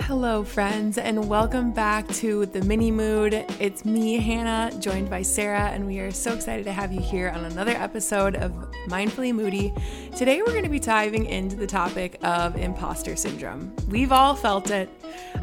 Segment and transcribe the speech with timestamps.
[0.00, 3.32] Hello, friends, and welcome back to the Mini Mood.
[3.58, 7.30] It's me, Hannah, joined by Sara, and we are so excited to have you here
[7.30, 8.52] on another episode of
[8.88, 9.72] Mindfully Moody.
[10.14, 13.74] Today, we're going to be diving into the topic of imposter syndrome.
[13.88, 14.90] We've all felt it.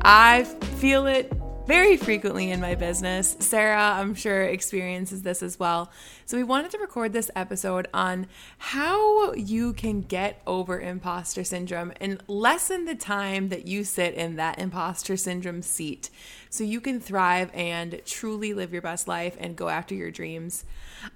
[0.04, 1.34] I feel it
[1.66, 3.38] very frequently in my business.
[3.40, 5.92] Sara, I'm sure, experiences this as well.
[6.26, 11.94] So, we wanted to record this episode on how you can get over imposter syndrome
[12.02, 16.10] and lessen the time that you sit in that imposter syndrome seat
[16.50, 20.66] so you can thrive and truly live your best life and go after your dreams.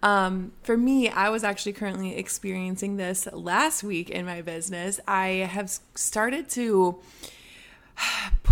[0.01, 4.99] Um, for me, I was actually currently experiencing this last week in my business.
[5.07, 6.99] I have started to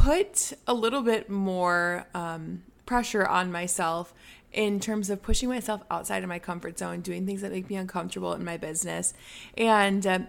[0.04, 4.14] put a little bit more um, pressure on myself
[4.52, 7.78] in terms of pushing myself outside of my comfort zone, doing things that make me
[7.78, 9.14] uncomfortable in my business.
[9.58, 10.28] And um,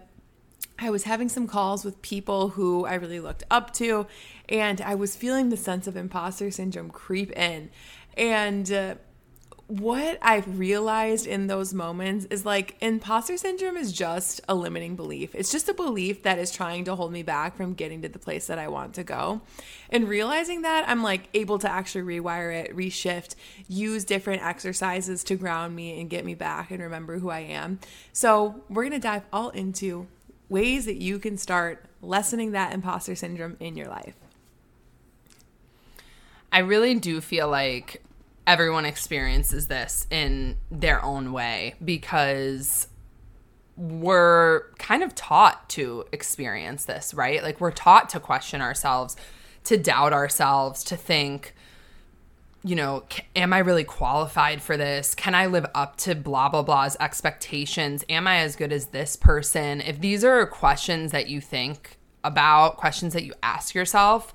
[0.79, 4.07] I was having some calls with people who I really looked up to,
[4.49, 7.71] and I was feeling the sense of imposter syndrome creep in.
[8.17, 8.95] And uh,
[9.67, 15.35] what I've realized in those moments is like imposter syndrome is just a limiting belief.
[15.35, 18.19] It's just a belief that is trying to hold me back from getting to the
[18.19, 19.41] place that I want to go.
[19.89, 25.37] And realizing that, I'm like able to actually rewire it, reshift, use different exercises to
[25.37, 27.81] ground me and get me back and remember who I am.
[28.13, 30.07] So, we're going to dive all into
[30.51, 34.15] ways that you can start lessening that imposter syndrome in your life.
[36.53, 38.04] I really do feel like
[38.47, 42.89] everyone experiences this in their own way because
[43.77, 47.43] we're kind of taught to experience this, right?
[47.43, 49.17] Like we're taught to question ourselves,
[49.65, 51.55] to doubt ourselves, to think,
[52.63, 55.15] you know, am I really qualified for this?
[55.15, 58.05] Can I live up to blah, blah, blah's expectations?
[58.09, 59.81] Am I as good as this person?
[59.81, 64.35] If these are questions that you think about, questions that you ask yourself,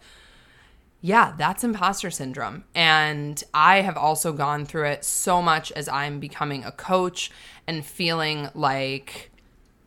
[1.02, 2.66] yeah, that's imposter syndrome.
[2.76, 7.32] And I have also gone through it so much as I'm becoming a coach
[7.68, 9.32] and feeling like,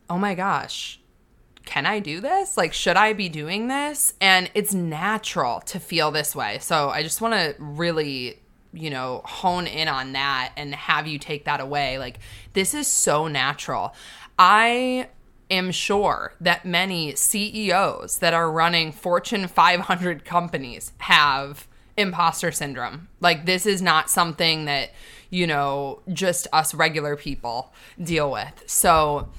[0.09, 0.99] oh my gosh,
[1.65, 2.57] can I do this?
[2.57, 4.15] Like, should I be doing this?
[4.19, 6.57] And it's natural to feel this way.
[6.59, 8.39] So I just want to really,
[8.73, 11.99] you know, hone in on that and have you take that away.
[11.99, 12.19] Like,
[12.53, 13.93] this is so natural.
[14.37, 15.09] I
[15.53, 23.07] am sure that many CEOs that are running Fortune 500 companies have imposter syndrome.
[23.19, 24.91] Like, this is not something that,
[25.29, 28.63] you know, just us regular people deal with.
[28.65, 29.29] So,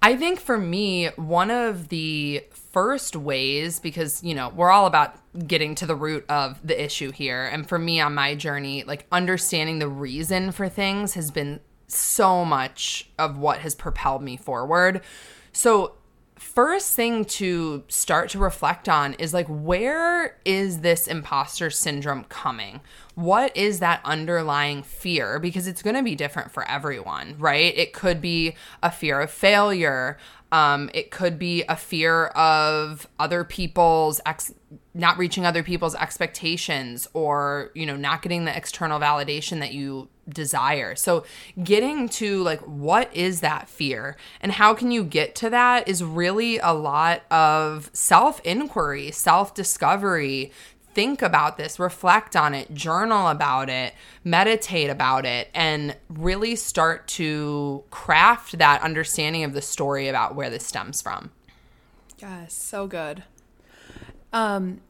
[0.00, 5.16] I think for me, one of the first ways, because, you know, we're all about
[5.46, 7.44] getting to the root of the issue here.
[7.44, 12.44] And for me on my journey, like understanding the reason for things has been so
[12.44, 15.00] much of what has propelled me forward.
[15.52, 15.94] So,
[16.38, 22.80] first thing to start to reflect on is like, where is this imposter syndrome coming?
[23.16, 25.40] What is that underlying fear?
[25.40, 27.76] Because it's going to be different for everyone, right?
[27.76, 30.16] It could be a fear of failure.
[30.52, 34.54] Um, it could be a fear of other people's ex-
[34.98, 40.08] not reaching other people's expectations or you know not getting the external validation that you
[40.28, 40.94] desire.
[40.94, 41.24] So,
[41.62, 46.02] getting to like, what is that fear and how can you get to that is
[46.04, 50.52] really a lot of self inquiry, self discovery.
[50.94, 53.94] Think about this, reflect on it, journal about it,
[54.24, 60.50] meditate about it, and really start to craft that understanding of the story about where
[60.50, 61.30] this stems from.
[62.18, 63.22] Yes, so good.
[64.32, 64.80] Um,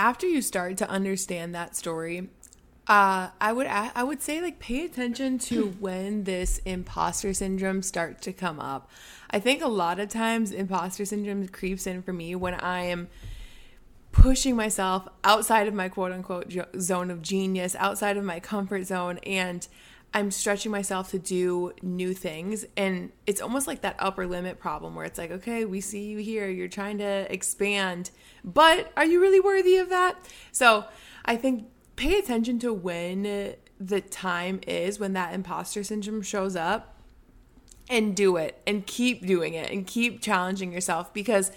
[0.00, 2.30] after you start to understand that story,
[2.88, 8.22] uh, I would I would say like pay attention to when this imposter syndrome starts
[8.22, 8.90] to come up.
[9.30, 13.08] I think a lot of times imposter syndrome creeps in for me when I am
[14.10, 16.50] pushing myself outside of my quote unquote
[16.80, 19.68] zone of genius, outside of my comfort zone, and
[20.12, 22.64] I'm stretching myself to do new things.
[22.76, 26.18] And it's almost like that upper limit problem where it's like, okay, we see you
[26.18, 28.10] here, you're trying to expand,
[28.44, 30.16] but are you really worthy of that?
[30.50, 30.84] So
[31.24, 36.96] I think pay attention to when the time is when that imposter syndrome shows up
[37.88, 41.50] and do it and keep doing it and keep challenging yourself because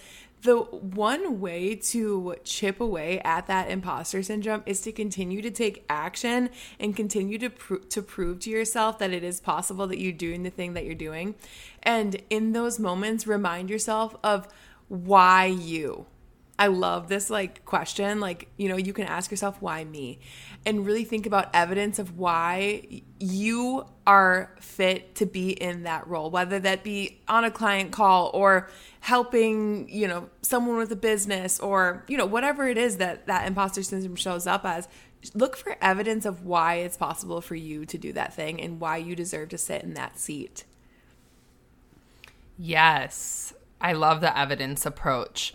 [0.44, 5.86] the one way to chip away at that imposter syndrome is to continue to take
[5.90, 6.50] action
[6.80, 10.50] and continue to to prove to yourself that it is possible that you're doing the
[10.50, 11.36] thing that you're doing.
[11.81, 14.48] And in those moments remind yourself of
[14.90, 16.06] why you
[16.57, 18.19] I love this like question.
[18.19, 20.19] Like, you know, you can ask yourself, why me?
[20.65, 26.29] And really think about evidence of why you are fit to be in that role,
[26.29, 28.69] whether that be on a client call or
[29.00, 33.47] helping, you know, someone with a business or, you know, whatever it is that that
[33.47, 34.88] imposter syndrome shows up as.
[35.33, 38.97] Look for evidence of why it's possible for you to do that thing and why
[38.97, 40.65] you deserve to sit in that seat.
[42.59, 43.53] Yes.
[43.81, 45.53] I love the evidence approach.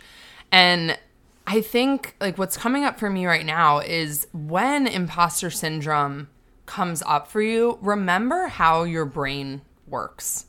[0.51, 0.97] And
[1.45, 6.29] I think like what's coming up for me right now is when imposter syndrome
[6.65, 10.45] comes up for you, remember how your brain works.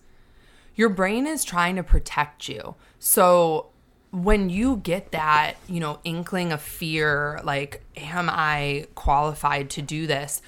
[0.75, 2.75] Your brain is trying to protect you.
[2.99, 3.71] So
[4.11, 10.07] when you get that, you know, inkling of fear, like, am I qualified to do
[10.07, 10.43] this?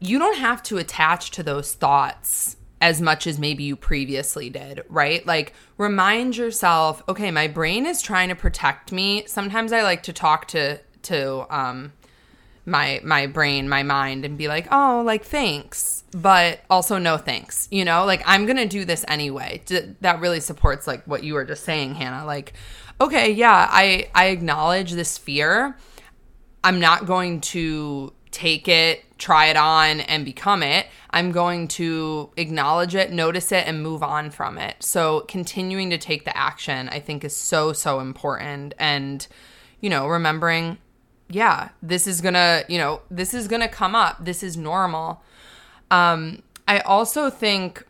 [0.00, 4.82] You don't have to attach to those thoughts as much as maybe you previously did,
[4.88, 5.26] right?
[5.26, 9.24] Like remind yourself, okay, my brain is trying to protect me.
[9.26, 11.92] Sometimes I like to talk to to um
[12.66, 17.68] my my brain, my mind and be like, "Oh, like thanks." But also no thanks.
[17.70, 19.62] You know, like I'm going to do this anyway.
[19.66, 22.24] D- that really supports like what you were just saying, Hannah.
[22.24, 22.52] Like,
[23.00, 25.76] okay, yeah, I I acknowledge this fear.
[26.62, 30.86] I'm not going to take it, try it on, and become it.
[31.10, 34.76] I'm going to acknowledge it, notice it, and move on from it.
[34.80, 38.74] So, continuing to take the action, I think, is so, so important.
[38.78, 39.26] And,
[39.80, 40.78] you know, remembering,
[41.28, 44.24] yeah, this is gonna, you know, this is gonna come up.
[44.24, 45.22] This is normal.
[45.90, 47.84] Um, I also think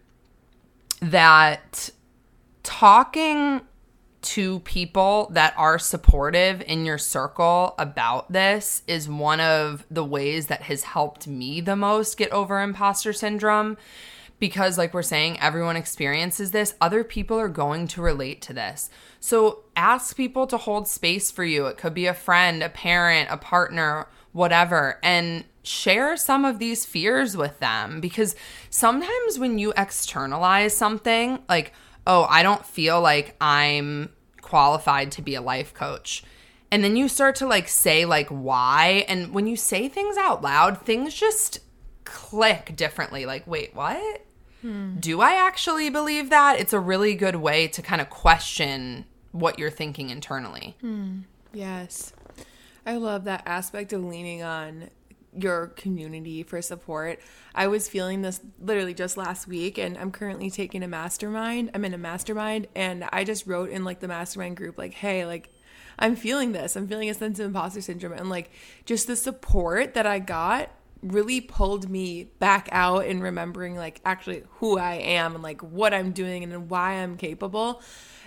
[1.01, 1.91] that
[2.63, 3.63] talking
[4.23, 10.47] to people that are supportive in your circle about this is one of the ways
[10.47, 13.77] that has helped me the most get over imposter syndrome.
[14.39, 16.75] Because like we're saying everyone experiences this.
[16.81, 18.89] Other people are going to relate to this.
[19.21, 21.67] So ask people to hold space for you.
[21.67, 26.87] It could be a friend a parent a partner whatever and share some of these
[26.87, 28.01] fears with them.
[28.01, 28.35] Because
[28.71, 31.73] sometimes when you externalize something like
[32.07, 34.11] oh, I don't feel like I'm
[34.41, 36.25] qualified to be a life coach.
[36.73, 40.43] And then you start to like say like why and when you say things out
[40.43, 41.61] loud, things just
[42.05, 43.27] click differently.
[43.27, 44.25] Like, wait, what?
[44.61, 44.97] Hmm.
[44.99, 46.61] Do I actually believe that?
[46.61, 50.77] It's a really good way to kind of question what you're thinking internally.
[50.81, 51.21] Hmm.
[51.53, 52.13] Yes.
[52.87, 54.91] I love that aspect of leaning on
[55.37, 57.21] your community for support.
[57.55, 61.71] I was feeling this literally just last week and I'm currently taking a mastermind.
[61.75, 65.27] I'm in a mastermind and I just wrote in like the mastermind group like, "Hey,
[65.27, 65.51] like
[65.99, 66.77] I'm feeling this.
[66.77, 68.51] I'm feeling a sense of imposter syndrome." And like
[68.85, 70.71] just the support that I got
[71.03, 75.95] really pulled me back out in remembering like actually who I am and like what
[75.95, 77.83] I'm doing and why I'm capable.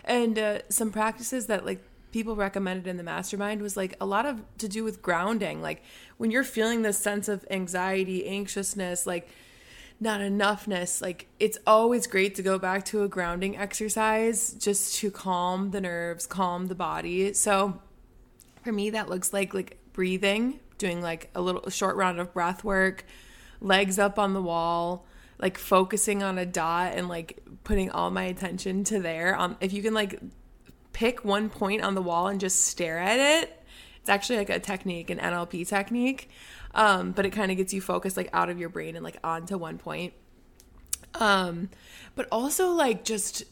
[0.06, 1.84] And uh, some practices that like
[2.14, 5.62] people recommended in the mastermind was like a lot of to do with grounding.
[5.62, 5.82] Like
[6.18, 9.28] when you're feeling this sense of anxiety, anxiousness, like
[10.00, 15.10] not enoughness, like it's always great to go back to a grounding exercise just to
[15.10, 17.34] calm the nerves, calm the body.
[17.34, 17.82] So
[18.64, 22.32] for me that looks like like breathing, doing like a little a short round of
[22.32, 23.06] breath work,
[23.60, 25.08] legs up on the wall,
[25.40, 29.36] like focusing on a dot and like putting all my attention to there.
[29.36, 30.20] Um if you can like
[30.94, 33.60] pick one point on the wall and just stare at it.
[34.00, 36.30] It's actually like a technique, an NLP technique,
[36.76, 39.18] um, but it kind of gets you focused like out of your brain and like
[39.24, 40.14] onto one point.
[41.16, 41.70] Um,
[42.16, 43.44] but also like just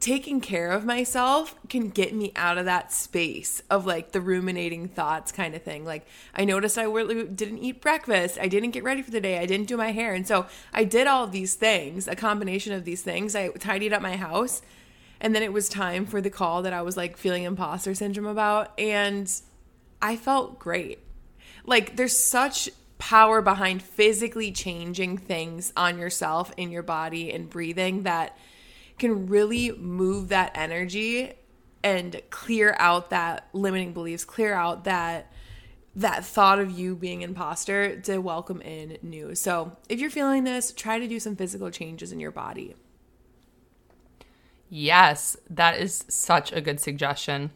[0.00, 4.88] taking care of myself can get me out of that space of like the ruminating
[4.88, 5.84] thoughts kind of thing.
[5.84, 9.46] Like I noticed I didn't eat breakfast, I didn't get ready for the day, I
[9.46, 13.02] didn't do my hair, and so I did all these things, a combination of these
[13.02, 13.36] things.
[13.36, 14.62] I tidied up my house
[15.20, 18.26] and then it was time for the call that I was like feeling imposter syndrome
[18.26, 18.78] about.
[18.78, 19.30] And
[20.00, 21.00] I felt great.
[21.64, 28.04] Like, there's such power behind physically changing things on yourself, in your body, and breathing
[28.04, 28.36] that
[28.98, 31.32] can really move that energy
[31.82, 35.32] and clear out that limiting beliefs, clear out that
[35.96, 39.34] that thought of you being imposter to welcome in new.
[39.34, 42.74] So, if you're feeling this, try to do some physical changes in your body.
[44.68, 47.50] Yes, that is such a good suggestion.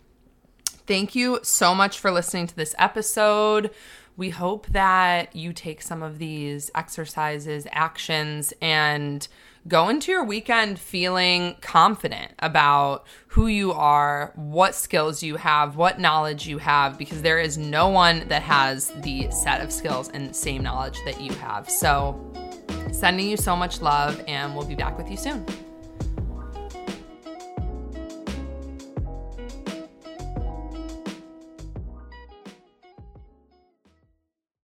[0.87, 3.71] Thank you so much for listening to this episode.
[4.17, 9.26] We hope that you take some of these exercises, actions, and
[9.69, 16.00] go into your weekend feeling confident about who you are, what skills you have, what
[16.00, 20.35] knowledge you have, because there is no one that has the set of skills and
[20.35, 21.71] same knowledge that you have.
[21.71, 22.19] So,
[22.93, 25.47] sending you so much love, and we'll be back with you soon.